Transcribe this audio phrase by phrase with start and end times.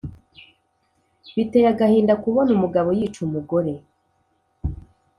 [1.35, 3.73] Biteye agahinda kubona umugabo yica umugore